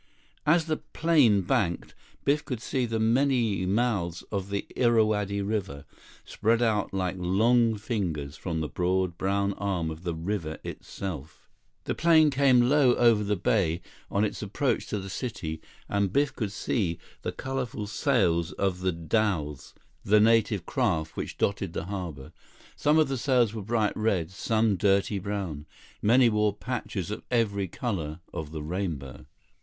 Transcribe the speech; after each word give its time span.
As 0.47 0.65
the 0.65 0.77
plane 0.77 1.41
banked, 1.41 1.93
Biff 2.25 2.43
could 2.43 2.59
see 2.59 2.87
the 2.87 2.99
many 2.99 3.67
mouths 3.67 4.23
of 4.31 4.49
the 4.49 4.65
Irrawaddy 4.75 5.43
River, 5.43 5.85
spread 6.25 6.59
out 6.63 6.91
like 6.91 7.17
long 7.19 7.75
fingers 7.75 8.35
from 8.35 8.61
the 8.61 8.67
broad, 8.67 9.15
brown 9.15 9.53
arm 9.59 9.91
of 9.91 10.01
the 10.01 10.15
river 10.15 10.57
itself. 10.63 11.47
27 11.83 11.83
The 11.83 11.93
plane 11.93 12.29
came 12.31 12.67
low 12.67 12.95
over 12.95 13.23
the 13.23 13.35
bay 13.35 13.79
on 14.09 14.23
its 14.25 14.41
approach 14.41 14.87
to 14.87 14.97
the 14.97 15.07
city, 15.07 15.61
and 15.87 16.11
Biff 16.11 16.35
could 16.35 16.51
see 16.51 16.97
the 17.21 17.31
colorful 17.31 17.85
sails 17.85 18.53
of 18.53 18.79
the 18.79 18.91
dhows, 18.91 19.75
the 20.03 20.19
native 20.19 20.65
craft 20.65 21.15
which 21.15 21.37
dotted 21.37 21.73
the 21.73 21.85
harbor. 21.85 22.31
Some 22.75 22.97
of 22.97 23.07
the 23.07 23.19
sails 23.19 23.53
were 23.53 23.61
bright 23.61 23.95
red, 23.95 24.31
some 24.31 24.77
dirty 24.77 25.19
brown. 25.19 25.67
Many 26.01 26.27
wore 26.27 26.55
patches 26.55 27.11
of 27.11 27.21
every 27.29 27.67
color 27.67 28.21
of 28.33 28.49
the 28.51 28.63
rainbow. 28.63 29.27